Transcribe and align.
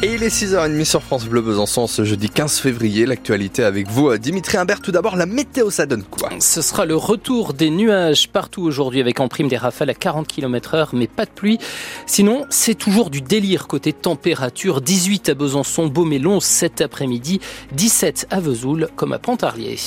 Et 0.00 0.14
il 0.14 0.22
est 0.22 0.28
6h30 0.28 0.84
sur 0.84 1.02
France 1.02 1.24
Bleu 1.24 1.40
Besançon 1.40 1.88
ce 1.88 2.04
jeudi 2.04 2.30
15 2.30 2.60
février. 2.60 3.04
L'actualité 3.04 3.64
avec 3.64 3.88
vous, 3.88 4.16
Dimitri 4.16 4.56
Imbert. 4.56 4.80
Tout 4.80 4.92
d'abord, 4.92 5.16
la 5.16 5.26
météo, 5.26 5.70
ça 5.70 5.86
donne 5.86 6.04
quoi? 6.04 6.30
Ce 6.38 6.62
sera 6.62 6.86
le 6.86 6.94
retour 6.94 7.52
des 7.52 7.68
nuages 7.68 8.28
partout 8.28 8.62
aujourd'hui 8.62 9.00
avec 9.00 9.18
en 9.18 9.26
prime 9.26 9.48
des 9.48 9.56
rafales 9.56 9.90
à 9.90 9.94
40 9.94 10.28
km 10.28 10.74
heure, 10.74 10.90
mais 10.92 11.08
pas 11.08 11.24
de 11.24 11.30
pluie. 11.30 11.58
Sinon, 12.06 12.46
c'est 12.48 12.76
toujours 12.76 13.10
du 13.10 13.22
délire 13.22 13.66
côté 13.66 13.92
température. 13.92 14.82
18 14.82 15.30
à 15.30 15.34
Besançon, 15.34 15.88
Beaumélon 15.88 16.38
cet 16.38 16.80
après-midi, 16.80 17.40
17 17.72 18.28
à 18.30 18.38
Vesoul 18.38 18.90
comme 18.94 19.12
à 19.12 19.18
Pontarlier. 19.18 19.78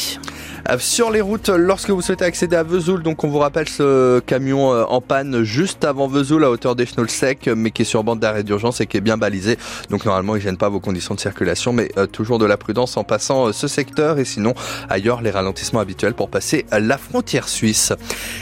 Euh, 0.69 0.77
sur 0.79 1.11
les 1.11 1.21
routes, 1.21 1.49
lorsque 1.49 1.89
vous 1.89 2.01
souhaitez 2.01 2.25
accéder 2.25 2.55
à 2.55 2.63
Vesoul, 2.63 3.01
donc 3.03 3.23
on 3.23 3.29
vous 3.29 3.39
rappelle 3.39 3.67
ce 3.67 4.19
camion 4.19 4.73
euh, 4.73 4.83
en 4.83 5.01
panne 5.01 5.43
juste 5.43 5.83
avant 5.83 6.07
Vesoul 6.07 6.43
à 6.43 6.51
hauteur 6.51 6.75
des 6.75 6.87
sec, 7.07 7.49
mais 7.55 7.71
qui 7.71 7.81
est 7.81 7.85
sur 7.85 8.03
bande 8.03 8.19
d'arrêt 8.19 8.43
d'urgence 8.43 8.81
et 8.81 8.85
qui 8.85 8.97
est 8.97 9.01
bien 9.01 9.17
balisé. 9.17 9.57
Donc 9.89 10.05
normalement, 10.05 10.35
il 10.35 10.41
gêne 10.41 10.57
pas 10.57 10.69
vos 10.69 10.79
conditions 10.79 11.15
de 11.15 11.19
circulation, 11.19 11.73
mais 11.73 11.89
euh, 11.97 12.05
toujours 12.05 12.37
de 12.37 12.45
la 12.45 12.57
prudence 12.57 12.97
en 12.97 13.03
passant 13.03 13.51
ce 13.53 13.67
secteur 13.67 14.19
et 14.19 14.25
sinon 14.25 14.53
ailleurs 14.89 15.21
les 15.21 15.31
ralentissements 15.31 15.79
habituels 15.79 16.13
pour 16.13 16.29
passer 16.29 16.65
la 16.71 16.97
frontière 16.97 17.47
suisse. 17.47 17.93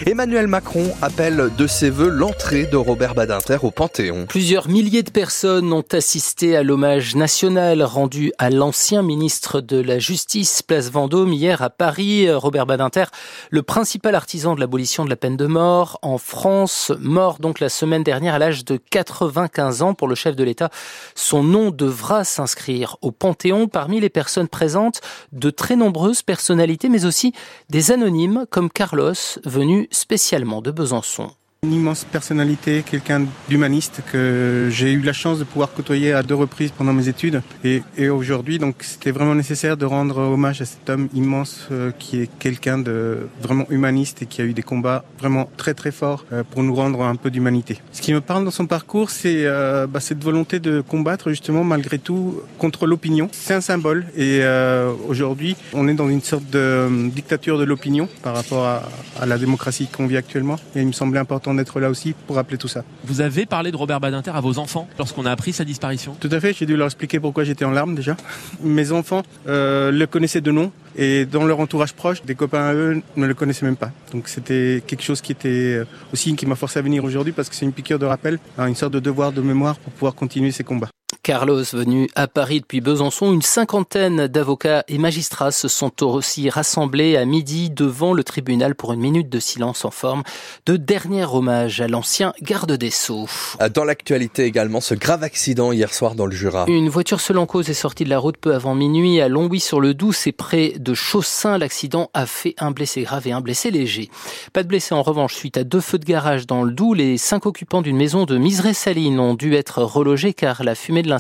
Emmanuel 0.05 0.48
Macron 0.48 0.91
appelle 1.02 1.49
de 1.58 1.68
ses 1.68 1.90
voeux 1.90 2.10
l'entrée 2.10 2.66
de 2.66 2.77
Robert 2.77 3.16
Badinter 3.16 3.58
au 3.62 3.72
Panthéon. 3.72 4.26
Plusieurs 4.27 4.68
milliers 4.68 5.04
de 5.04 5.12
personnes 5.12 5.72
ont 5.72 5.86
assisté 5.91 6.58
à 6.58 6.63
l'hommage 6.63 7.16
national 7.16 7.82
rendu 7.84 8.32
à 8.38 8.49
l'ancien 8.49 9.04
ministre 9.04 9.62
de 9.62 9.80
la 9.80 9.99
Justice, 9.99 10.62
place 10.62 10.90
Vendôme, 10.90 11.34
hier 11.34 11.62
à 11.62 11.70
Paris. 11.70 12.09
Robert 12.31 12.66
Badinter, 12.66 13.05
le 13.49 13.62
principal 13.62 14.16
artisan 14.16 14.55
de 14.55 14.59
l'abolition 14.59 15.05
de 15.05 15.09
la 15.09 15.16
peine 15.16 15.38
de 15.38 15.45
mort 15.45 15.99
en 16.02 16.18
France, 16.18 16.91
mort 16.99 17.38
donc 17.40 17.59
la 17.59 17.70
semaine 17.70 18.04
dernière 18.04 18.35
à 18.35 18.40
l'âge 18.40 18.66
de 18.66 18.77
95 18.77 19.82
ans 19.82 19.94
pour 19.94 20.08
le 20.08 20.16
chef 20.16 20.35
de 20.35 20.44
l'État. 20.44 20.70
Son 21.16 21.44
nom 21.44 21.70
devra 21.72 22.23
s'inscrire 22.23 22.98
au 23.02 23.12
Panthéon 23.12 23.68
parmi 23.68 23.99
les 23.99 24.09
personnes 24.09 24.48
présentes, 24.48 25.02
de 25.32 25.49
très 25.49 25.76
nombreuses 25.76 26.24
personnalités, 26.24 26.90
mais 26.90 27.05
aussi 27.05 27.34
des 27.70 27.91
anonymes 27.91 28.46
comme 28.49 28.70
Carlos, 28.70 29.13
venu 29.46 29.87
spécialement 29.91 30.62
de 30.62 30.71
Besançon. 30.71 31.32
Une 31.62 31.74
immense 31.74 32.05
personnalité, 32.05 32.84
quelqu'un 32.90 33.26
d'humaniste 33.49 34.02
que 34.10 34.70
j'ai 34.71 34.93
eu 34.93 35.02
la 35.02 35.12
chance 35.12 35.40
de 35.40 35.43
pouvoir 35.43 35.74
côtoyer 35.74 36.13
à 36.13 36.24
deux 36.24 36.35
reprises 36.35 36.71
pendant 36.71 36.93
mes 36.93 37.10
études. 37.10 37.41
Et, 37.65 37.82
aujourd'hui, 38.07 38.60
donc, 38.60 38.76
c'était 38.79 39.12
vraiment 39.12 39.35
nécessaire 39.35 39.76
de 39.76 39.85
rendre 39.85 40.20
hommage 40.20 40.62
à 40.62 40.65
cet 40.65 40.90
homme 40.90 41.10
immense 41.13 41.68
euh, 41.74 41.91
qui 41.99 42.21
est 42.21 42.30
quelqu'un 42.40 42.77
de 42.77 43.27
vraiment 43.41 43.65
humaniste 43.70 44.21
et 44.21 44.26
qui 44.26 44.41
a 44.41 44.46
eu 44.46 44.54
des 44.54 44.62
combats 44.62 45.04
vraiment 45.20 45.49
très 45.57 45.74
très 45.74 45.91
forts 45.91 46.24
euh, 46.32 46.46
pour 46.49 46.63
nous 46.63 46.74
rendre 46.74 47.02
un 47.02 47.18
peu 47.18 47.30
d'humanité. 47.30 47.82
Ce 47.91 48.02
qui 48.02 48.13
me 48.13 48.21
parle 48.21 48.46
dans 48.46 48.52
son 48.52 48.65
parcours, 48.65 49.10
c'est 49.10 49.46
euh, 49.46 49.85
bah, 49.85 49.99
cette 49.99 50.24
volonté 50.24 50.62
de 50.62 50.80
combattre 50.80 51.30
justement 51.30 51.65
malgré 51.65 51.99
tout 51.99 52.40
contre 52.57 52.87
l'opinion. 52.87 53.27
C'est 53.34 53.54
un 53.54 53.60
symbole 53.60 54.05
et 54.15 54.41
aujourd'hui, 55.10 55.57
on 55.74 55.90
est 55.90 55.93
dans 55.93 56.07
une 56.07 56.21
sorte 56.21 56.49
de 56.49 57.10
dictature 57.10 57.57
de 57.57 57.65
l'opinion 57.65 58.07
par 58.24 58.34
rapport 58.34 58.65
à, 58.65 58.84
à 59.20 59.26
la 59.26 59.37
démocratie 59.37 59.87
qu'on 59.87 60.07
vit 60.07 60.15
actuellement. 60.15 60.55
Et 60.74 60.80
il 60.80 60.87
me 60.87 60.93
semblait 60.93 61.20
important 61.20 61.49
d'être 61.54 61.80
là 61.80 61.90
aussi 61.90 62.14
pour 62.28 62.36
rappeler 62.36 62.58
tout 62.58 62.68
ça. 62.68 62.84
Vous 63.04 63.22
avez 63.22 63.46
parlé 63.46 63.72
de 63.72 63.78
Robert 63.78 64.00
Badinter 64.00 64.31
à 64.31 64.42
vos 64.42 64.59
enfants 64.59 64.88
lorsqu'on 64.97 65.25
a 65.25 65.31
appris 65.31 65.53
sa 65.53 65.66
disparition? 65.66 66.16
Tout 66.19 66.30
à 66.31 66.40
fait, 66.40 66.53
j'ai 66.53 66.66
dû 66.66 66.75
leur 66.75 66.88
expliquer 66.88 67.19
pourquoi 67.19 67.44
j'étais 67.44 67.66
en 67.66 67.72
larmes 67.72 67.96
déjà. 67.96 68.16
Mes 68.64 68.92
enfants 68.92 69.24
euh, 69.47 69.92
le 69.92 70.08
connaissaient 70.08 70.42
de 70.42 70.52
nom 70.52 70.72
et 70.96 71.25
dans 71.25 71.46
leur 71.46 71.59
entourage 71.59 71.94
proche, 71.94 72.24
des 72.24 72.36
copains 72.36 72.64
à 72.64 72.74
eux 72.74 73.02
ne 73.16 73.25
le 73.25 73.34
connaissaient 73.34 73.66
même 73.66 73.78
pas. 73.78 73.92
Donc 74.12 74.28
c'était 74.28 74.84
quelque 74.86 75.03
chose 75.03 75.22
qui 75.22 75.31
était 75.31 75.50
euh, 75.50 75.86
aussi 76.14 76.36
qui 76.36 76.46
m'a 76.46 76.56
forcé 76.56 76.80
à 76.80 76.81
venir 76.81 77.03
aujourd'hui 77.03 77.34
parce 77.34 77.50
que 77.50 77.56
c'est 77.56 77.66
une 77.66 77.74
piqûre 77.74 78.00
de 78.00 78.06
rappel, 78.06 78.40
hein, 78.58 78.68
une 78.68 78.75
sorte 78.75 78.94
de 78.94 79.00
devoir 79.00 79.31
de 79.31 79.42
mémoire 79.42 79.78
pour 79.78 79.94
pouvoir 79.94 80.16
continuer 80.16 80.52
ces 80.52 80.64
combats. 80.64 80.90
Carlos, 81.30 81.62
venu 81.74 82.09
à 82.16 82.28
Paris 82.28 82.59
depuis 82.59 82.81
Besançon, 82.81 83.31
une 83.31 83.44
cinquantaine 83.44 84.25
d'avocats 84.25 84.84
et 84.88 84.97
magistrats 84.97 85.52
se 85.52 85.68
sont 85.68 86.02
aussi 86.02 86.50
rassemblés 86.50 87.18
à 87.18 87.25
midi 87.25 87.69
devant 87.69 88.13
le 88.13 88.24
tribunal 88.24 88.74
pour 88.74 88.94
une 88.94 89.00
minute 89.00 89.30
de 89.30 89.40
silence 89.40 89.86
en 89.86 89.92
forme 89.92 90.24
de 90.66 90.76
dernier 90.76 91.26
hommage 91.26 91.81
à 91.81 91.88
l'ancien 91.88 92.34
garde 92.42 92.72
des 92.72 92.90
Sceaux. 92.90 93.28
Dans 93.76 93.84
l'actualité 93.84 94.46
également, 94.46 94.81
ce 94.81 94.96
grave 94.96 95.22
accident 95.22 95.72
hier 95.72 95.94
soir 95.94 96.16
dans 96.16 96.26
le 96.26 96.31
Jura. 96.31 96.66
Une 96.68 96.90
voiture 96.90 97.22
seule 97.22 97.38
en 97.38 97.46
cause 97.46 97.70
est 97.70 97.76
sortie 97.76 98.06
de 98.06 98.09
la 98.09 98.18
route 98.18 98.38
peu 98.38 98.56
avant 98.56 98.74
minuit 98.74 99.22
à 99.22 99.28
Longwy-sur-le-Doubs, 99.28 100.14
c'est 100.14 100.32
près 100.32 100.80
de 100.80 100.96
Chaussin. 100.96 101.59
L'accident 101.59 102.09
a 102.16 102.26
fait 102.26 102.56
un 102.58 102.72
blessé 102.72 103.03
grave 103.03 103.28
et 103.28 103.34
un 103.34 103.42
blessé 103.42 103.70
léger. 103.70 104.09
Pas 104.52 104.64
de 104.64 104.68
blessé 104.68 104.96
en 104.96 105.03
revanche 105.03 105.36
suite 105.36 105.58
à 105.58 105.64
deux 105.64 105.82
feux 105.82 106.00
de 106.00 106.06
garage 106.06 106.48
dans 106.48 106.64
le 106.64 106.72
Doubs. 106.72 106.96
Les 106.96 107.20
cinq 107.20 107.46
occupants 107.46 107.84
d'une 107.84 107.98
maison 107.98 108.26
de 108.26 108.36
Miseré-Saline 108.36 109.20
ont 109.20 109.36
dû 109.36 109.53
être 109.53 109.84
relogés 109.84 110.34
car 110.34 110.64
la 110.64 110.74
fumée 110.74 111.03
de 111.03 111.08
l'incendie 111.08 111.19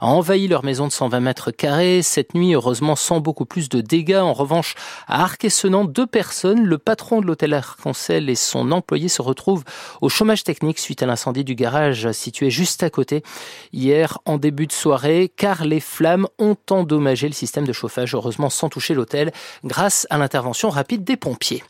a 0.00 0.06
envahi 0.06 0.48
leur 0.48 0.64
maison 0.64 0.86
de 0.86 0.92
120 0.92 1.20
mètres 1.20 1.50
carrés. 1.50 2.02
Cette 2.02 2.34
nuit, 2.34 2.54
heureusement, 2.54 2.96
sans 2.96 3.20
beaucoup 3.20 3.46
plus 3.46 3.68
de 3.68 3.80
dégâts. 3.80 4.16
En 4.16 4.32
revanche, 4.32 4.74
à 5.06 5.22
Arc-et-Senans, 5.22 5.84
deux 5.84 6.06
personnes, 6.06 6.64
le 6.64 6.78
patron 6.78 7.20
de 7.20 7.26
l'hôtel 7.26 7.54
Arc-en-Ciel 7.54 8.28
et 8.28 8.34
son 8.34 8.72
employé 8.72 9.08
se 9.08 9.22
retrouvent 9.22 9.64
au 10.00 10.08
chômage 10.08 10.44
technique 10.44 10.78
suite 10.78 11.02
à 11.02 11.06
l'incendie 11.06 11.44
du 11.44 11.54
garage 11.54 12.10
situé 12.12 12.50
juste 12.50 12.82
à 12.82 12.90
côté 12.90 13.22
hier 13.72 14.18
en 14.24 14.38
début 14.38 14.66
de 14.66 14.72
soirée 14.72 15.32
car 15.34 15.64
les 15.64 15.80
flammes 15.80 16.26
ont 16.38 16.56
endommagé 16.70 17.26
le 17.28 17.34
système 17.34 17.66
de 17.66 17.72
chauffage, 17.72 18.14
heureusement 18.14 18.50
sans 18.50 18.68
toucher 18.68 18.94
l'hôtel 18.94 19.32
grâce 19.64 20.06
à 20.10 20.18
l'intervention 20.18 20.70
rapide 20.70 21.04
des 21.04 21.16
pompiers. 21.16 21.62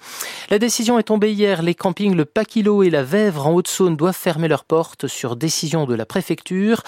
La 0.50 0.58
décision 0.58 0.98
est 0.98 1.04
tombée 1.04 1.32
hier. 1.32 1.62
Les 1.62 1.74
campings 1.74 2.14
Le 2.14 2.24
Paquilo 2.24 2.82
et 2.82 2.90
la 2.90 3.02
Vèvre 3.02 3.46
en 3.46 3.52
Haute-Saône 3.52 3.96
doivent 3.96 4.16
fermer 4.16 4.48
leurs 4.48 4.64
portes 4.64 5.06
sur 5.06 5.36
décision 5.36 5.86
de 5.86 5.94
la 5.94 6.06
préfecture. 6.06 6.82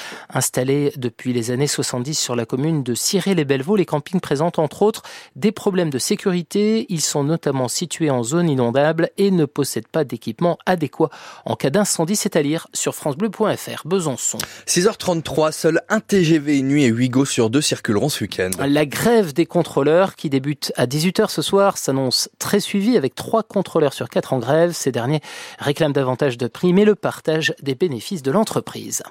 Installés 0.55 0.93
depuis 0.99 1.33
les 1.33 1.51
années 1.51 1.67
70 1.67 2.13
sur 2.13 2.37
la 2.37 2.45
commune 2.45 2.83
de 2.83 2.95
Ciré-les-Bellevaux, 2.95 3.77
les 3.77 3.87
campings 3.87 4.21
présentent 4.21 4.59
entre 4.59 4.83
autres 4.83 5.01
des 5.35 5.51
problèmes 5.51 5.89
de 5.89 5.99
sécurité. 5.99 6.85
Ils 6.91 7.01
sont 7.01 7.25
notamment 7.25 7.69
situés 7.69 8.11
en 8.11 8.23
zone 8.23 8.51
inondable 8.51 9.09
et 9.17 9.31
ne 9.31 9.47
possèdent 9.47 9.89
pas 9.89 10.05
d'équipement 10.05 10.59
adéquat 10.67 11.09
en 11.47 11.57
cas 11.57 11.71
d'incendie. 11.71 12.17
C'est 12.17 12.37
à 12.37 12.43
lire 12.43 12.67
sur 12.75 12.95
francebleu.fr. 12.95 13.87
Besançon. 13.87 14.37
6h33, 14.67 15.53
seul 15.53 15.81
un 15.89 16.01
TGV 16.01 16.59
une 16.59 16.69
nuit 16.69 16.85
et 16.85 16.89
8 16.89 17.09
go 17.09 17.25
sur 17.25 17.49
deux 17.49 17.63
circuleront 17.63 18.11
ce 18.11 18.23
week-end. 18.25 18.51
La 18.59 18.85
grève 18.85 19.33
des 19.33 19.47
contrôleurs 19.47 20.17
qui 20.17 20.29
débute 20.29 20.71
à 20.77 20.85
18h 20.85 21.31
ce 21.31 21.41
soir 21.41 21.79
s'annonce 21.79 22.29
très 22.39 22.61
suivie 22.61 22.99
avec 22.99 23.15
trois 23.15 23.43
contrôleurs 23.43 23.95
sur 23.95 24.11
quatre 24.11 24.35
en 24.35 24.39
grève. 24.39 24.73
Ces 24.73 24.93
derniers 24.93 25.23
réclament 25.59 25.95
davantage 25.95 26.37
de 26.37 26.47
primes 26.47 26.77
et 26.77 26.85
le 26.85 26.95
partage 26.95 27.55
des 27.63 27.75
bénéfices 27.75 28.23
de 28.23 28.31
l'entreprise. 28.31 29.03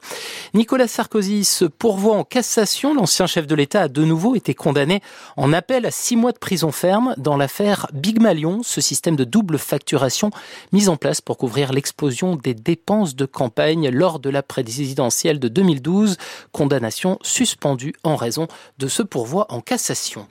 Nicolas 0.53 0.87
Sarkozy 0.87 1.30
se 1.43 1.65
pourvoit 1.65 2.17
en 2.17 2.23
cassation. 2.23 2.93
L'ancien 2.93 3.25
chef 3.25 3.47
de 3.47 3.55
l'État 3.55 3.83
a 3.83 3.87
de 3.87 4.03
nouveau 4.03 4.35
été 4.35 4.53
condamné 4.53 5.01
en 5.37 5.53
appel 5.53 5.85
à 5.85 5.91
six 5.91 6.15
mois 6.15 6.31
de 6.31 6.37
prison 6.37 6.71
ferme 6.71 7.15
dans 7.17 7.37
l'affaire 7.37 7.87
Big 7.93 8.19
Malion, 8.19 8.61
ce 8.63 8.81
système 8.81 9.15
de 9.15 9.23
double 9.23 9.57
facturation 9.57 10.31
mis 10.71 10.89
en 10.89 10.97
place 10.97 11.21
pour 11.21 11.37
couvrir 11.37 11.71
l'explosion 11.71 12.35
des 12.35 12.53
dépenses 12.53 13.15
de 13.15 13.25
campagne 13.25 13.89
lors 13.89 14.19
de 14.19 14.29
la 14.29 14.43
présidentielle 14.43 15.39
de 15.39 15.47
2012. 15.47 16.17
Condamnation 16.51 17.17
suspendue 17.21 17.93
en 18.03 18.15
raison 18.15 18.47
de 18.77 18.87
ce 18.87 19.01
pourvoi 19.01 19.45
en 19.49 19.61
cassation. 19.61 20.27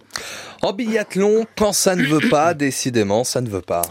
En 0.63 0.73
biathlon, 0.73 1.47
quand 1.57 1.73
ça 1.73 1.97
ne 1.97 2.05
veut 2.05 2.29
pas, 2.29 2.55
décidément, 2.55 3.25
ça 3.25 3.41
ne 3.41 3.49
veut 3.49 3.63
pas. 3.63 3.83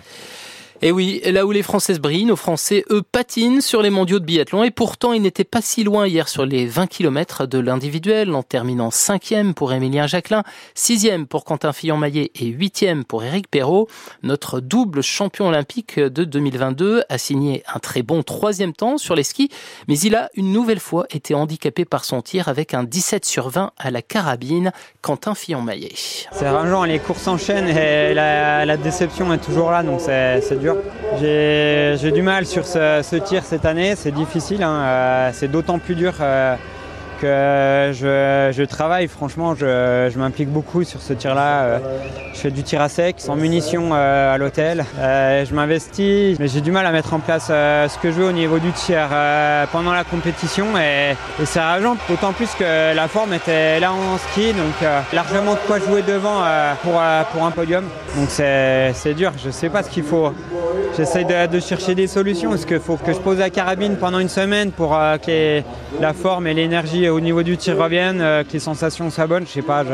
Et 0.82 0.94
oui, 0.94 1.20
là 1.26 1.46
où 1.46 1.52
les 1.52 1.62
Françaises 1.62 2.00
brillent, 2.00 2.24
nos 2.24 2.38
Français, 2.38 2.86
eux, 2.90 3.02
patinent 3.02 3.60
sur 3.60 3.82
les 3.82 3.90
mondiaux 3.90 4.20
de 4.20 4.24
biathlon. 4.24 4.64
Et 4.64 4.72
pourtant, 4.72 5.12
ils 5.12 5.22
n'étaient 5.22 5.44
pas 5.44 5.62
si 5.62 5.84
loin 5.84 6.08
hier 6.08 6.30
sur 6.30 6.46
les 6.46 6.66
20 6.68 6.88
km 6.88 7.46
de 7.48 7.60
l'individuel, 7.60 8.34
en 8.34 8.44
terminant 8.44 8.90
cinquième 8.90 9.54
pour 9.54 9.74
Émilien 9.74 10.08
Jacquelin, 10.08 10.44
sixième 10.76 11.28
pour 11.28 11.44
Quentin 11.44 11.74
Fillon-Maillet 11.74 12.32
et 12.34 12.46
huitième 12.46 13.04
pour 13.04 13.26
Éric 13.26 13.50
Perrault. 13.50 13.90
Notre 14.24 14.62
double 14.62 15.04
champion 15.04 15.50
olympique 15.50 16.00
de 16.00 16.24
2022 16.24 17.04
a 17.10 17.18
signé 17.18 17.62
un 17.76 17.80
très 17.80 18.02
bon 18.02 18.24
troisième 18.24 18.72
temps 18.72 18.98
sur 18.98 19.16
les 19.16 19.24
skis, 19.24 19.50
mais 19.90 20.00
il 20.00 20.16
a 20.16 20.30
une 20.36 20.54
nouvelle 20.54 20.80
fois 20.80 21.08
été 21.10 21.34
handicapé 21.34 21.84
par 21.84 22.06
son 22.06 22.22
tir 22.22 22.48
avec 22.48 22.74
un 22.74 22.86
17 22.86 23.26
sur 23.26 23.50
20 23.50 23.74
à 23.78 23.92
la 23.92 24.02
carabine. 24.02 24.72
Quentin 25.02 25.36
Fillon-Maillet. 25.36 25.92
C'est 25.94 26.48
rageant, 26.48 26.86
les 26.86 27.00
courses 27.00 27.24
s'enchaînent 27.24 27.68
et 27.68 28.14
la, 28.14 28.66
la 28.66 28.78
déception 28.78 29.34
est 29.34 29.40
toujours 29.40 29.72
là, 29.72 29.84
donc 29.84 30.00
c'est 30.00 30.58
dur. 30.58 30.69
J'ai 31.20 32.12
du 32.12 32.22
mal 32.22 32.46
sur 32.46 32.66
ce, 32.66 33.16
tir 33.18 33.44
cette 33.44 33.66
année, 33.66 33.96
c'est 33.96 34.12
difficile, 34.12 34.64
hein. 34.64 34.82
euh, 34.82 35.30
c'est 35.34 35.50
d'autant 35.50 35.80
plus 35.80 35.96
dur 35.96 36.14
euh, 36.22 36.56
que 37.22 37.92
je, 37.94 38.64
travaille, 38.64 39.08
franchement, 39.10 39.54
je, 39.54 40.18
m'implique 40.18 40.50
beaucoup 40.50 40.86
sur 40.86 41.02
ce 41.02 41.12
tir-là. 41.12 41.64
Euh, 41.64 41.80
je 42.34 42.40
fais 42.40 42.52
du 42.52 42.64
tir 42.64 42.82
à 42.82 42.88
sec, 42.88 43.16
sans 43.18 43.36
munitions 43.36 43.94
à 43.94 44.38
l'hôtel. 44.38 44.86
je 44.98 45.54
m'investis, 45.54 46.40
mais 46.40 46.48
j'ai 46.48 46.62
du 46.62 46.72
mal 46.72 46.86
à 46.86 46.92
mettre 46.92 47.14
en 47.14 47.20
place 47.20 47.48
ce 47.48 47.98
que 48.02 48.12
je 48.12 48.22
veux 48.22 48.28
au 48.28 48.32
niveau 48.32 48.60
du 48.60 48.72
tir 48.72 49.10
pendant 49.74 49.92
la 49.92 50.06
compétition. 50.06 50.68
Et, 50.78 51.16
c'est 51.44 51.60
rageant, 51.60 51.98
d'autant 52.08 52.32
plus 52.32 52.50
que 52.58 52.96
la 52.96 53.08
forme 53.10 53.34
était 53.34 53.82
là 53.82 53.92
en 53.92 54.18
ski, 54.18 54.54
donc 54.54 54.90
largement 55.12 55.56
de 55.56 55.60
quoi 55.68 55.80
jouer 55.80 56.02
devant 56.02 56.44
pour, 56.82 57.02
pour 57.34 57.46
un 57.46 57.52
podium. 57.52 57.84
Donc 58.16 58.30
c'est 58.30 59.14
dur, 59.14 59.34
je 59.38 59.48
ne 59.48 59.52
sais 59.52 59.70
pas 59.70 59.84
ce 59.84 59.90
qu'il 59.90 60.04
faut 60.04 60.32
j'essaye 61.00 61.24
de, 61.24 61.60
chercher 61.62 61.96
des 61.96 62.08
solutions. 62.08 62.54
Est-ce 62.54 62.68
qu'il 62.68 62.80
faut 62.80 62.98
que 62.98 63.14
je 63.14 63.20
pose 63.20 63.38
la 63.38 63.50
carabine 63.50 63.96
pendant 63.96 64.20
une 64.20 64.28
semaine 64.28 64.72
pour 64.72 64.94
euh, 64.94 65.18
que 65.18 65.62
la 66.02 66.12
forme 66.12 66.46
et 66.46 66.54
l'énergie 66.54 67.08
au 67.08 67.22
niveau 67.22 67.42
du 67.42 67.56
tir 67.56 67.78
reviennent, 67.78 68.20
euh, 68.20 68.44
que 68.44 68.52
les 68.52 68.60
sensations 68.60 69.10
soient 69.10 69.28
bonnes? 69.28 69.46
Je 69.48 69.52
sais 69.52 69.62
pas, 69.62 69.86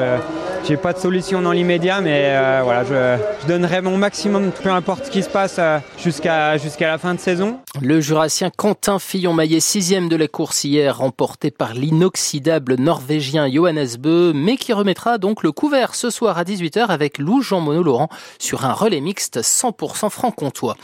n'ai 0.69 0.77
pas 0.77 0.93
de 0.93 0.99
solution 0.99 1.41
dans 1.41 1.51
l'immédiat, 1.51 2.01
mais 2.01 2.35
euh, 2.35 2.61
voilà, 2.63 2.83
je, 2.83 3.47
donnerai 3.47 3.81
mon 3.81 3.97
maximum, 3.97 4.51
peu 4.51 4.69
importe 4.69 5.05
ce 5.05 5.11
qui 5.11 5.21
se 5.21 5.29
passe, 5.29 5.59
jusqu'à 5.97 6.57
jusqu'à 6.57 6.87
la 6.87 6.97
fin 6.97 7.13
de 7.13 7.19
saison. 7.19 7.59
Le 7.81 8.01
jurassien 8.01 8.49
Quentin 8.49 8.99
Fillon-Maillet, 8.99 9.59
sixième 9.59 10.09
de 10.09 10.15
la 10.15 10.27
course 10.27 10.63
hier, 10.63 10.97
remporté 10.97 11.51
par 11.51 11.73
l'inoxydable 11.73 12.75
norvégien 12.75 13.51
Johannes 13.51 13.97
Bö, 13.99 14.31
mais 14.33 14.55
qui 14.57 14.73
remettra 14.73 15.17
donc 15.17 15.43
le 15.43 15.51
couvert 15.51 15.93
ce 15.93 16.09
soir 16.09 16.37
à 16.37 16.43
18h 16.43 16.87
avec 16.87 17.17
Lou 17.17 17.41
Jean-Monod 17.41 17.85
Laurent 17.85 18.09
sur 18.39 18.65
un 18.65 18.73
relais 18.73 19.01
mixte 19.01 19.41
100% 19.41 20.09
franc-comtois. 20.09 20.77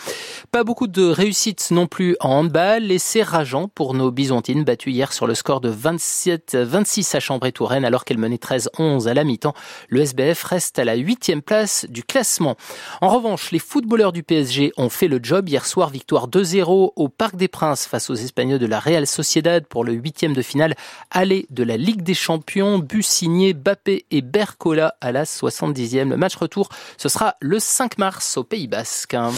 Pas 0.52 0.64
beaucoup 0.64 0.88
de 0.88 1.06
réussite 1.06 1.70
non 1.72 1.88
plus 1.88 2.16
en 2.20 2.42
handball, 2.42 2.92
c'est 3.00 3.24
rageant 3.24 3.68
pour 3.68 3.94
nos 3.94 4.12
bisontines 4.12 4.64
battues 4.64 4.92
hier 4.92 5.14
sur 5.14 5.28
le 5.28 5.36
score 5.36 5.62
de 5.62 5.72
27-26 5.72 7.16
à 7.16 7.20
Chambray-Touraine 7.20 7.86
alors 7.86 8.06
qu'elle 8.06 8.18
menait 8.18 8.36
13-11 8.36 9.08
à 9.08 9.14
la 9.14 9.24
mi-temps. 9.24 9.54
Le 9.90 10.02
SBF 10.02 10.44
reste 10.44 10.80
à 10.80 10.86
la 10.86 10.96
huitième 10.96 11.42
place 11.42 11.86
du 11.90 12.04
classement. 12.04 12.56
En 13.02 13.10
revanche, 13.10 13.52
les 13.52 13.60
footballeurs 13.60 14.12
du 14.12 14.24
PSG 14.24 14.74
ont 14.78 14.90
fait 14.90 15.08
le 15.08 15.20
job 15.22 15.50
hier 15.50 15.66
soir, 15.66 15.90
victoire 15.90 16.28
2-0 16.28 16.94
au 16.96 17.10
Parc 17.10 17.36
des 17.36 17.48
Princes 17.48 17.86
face 17.86 18.10
aux 18.10 18.16
Espagnols 18.16 18.60
de 18.60 18.66
la 18.66 18.80
Real 18.80 19.08
Sociedad 19.08 19.66
pour 19.66 19.84
le 19.84 19.94
huitième 19.94 20.34
de 20.34 20.42
finale 20.42 20.76
aller 21.10 21.46
de 21.50 21.64
la 21.64 21.78
Ligue 21.78 22.02
des 22.02 22.14
Champions, 22.14 22.80
but 22.80 23.04
signé 23.04 23.54
Bappé 23.54 24.06
et 24.12 24.22
Bercola 24.22 24.96
à 25.02 25.12
la 25.12 25.24
70e. 25.24 26.10
Le 26.10 26.18
match 26.18 26.36
retour, 26.36 26.70
ce 26.98 27.10
sera 27.10 27.36
le 27.40 27.60
5 27.60 27.98
mars 27.98 28.38
au 28.38 28.44
Pays 28.44 28.68
Basque. 28.68 29.16